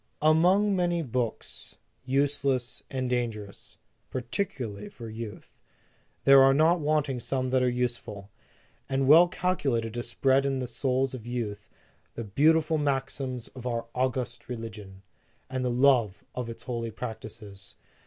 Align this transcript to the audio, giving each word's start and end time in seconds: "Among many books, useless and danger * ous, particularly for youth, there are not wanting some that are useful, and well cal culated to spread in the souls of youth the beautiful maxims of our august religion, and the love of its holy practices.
"Among 0.23 0.75
many 0.75 1.03
books, 1.03 1.77
useless 2.05 2.81
and 2.89 3.07
danger 3.07 3.45
* 3.45 3.49
ous, 3.49 3.77
particularly 4.09 4.89
for 4.89 5.09
youth, 5.11 5.59
there 6.23 6.41
are 6.41 6.55
not 6.55 6.79
wanting 6.79 7.19
some 7.19 7.51
that 7.51 7.61
are 7.61 7.69
useful, 7.69 8.31
and 8.89 9.07
well 9.07 9.27
cal 9.27 9.55
culated 9.55 9.93
to 9.93 10.01
spread 10.01 10.43
in 10.43 10.57
the 10.57 10.65
souls 10.65 11.13
of 11.13 11.27
youth 11.27 11.69
the 12.15 12.23
beautiful 12.23 12.79
maxims 12.79 13.47
of 13.49 13.67
our 13.67 13.85
august 13.93 14.49
religion, 14.49 15.03
and 15.51 15.63
the 15.63 15.69
love 15.69 16.23
of 16.33 16.49
its 16.49 16.63
holy 16.63 16.89
practices. 16.89 17.75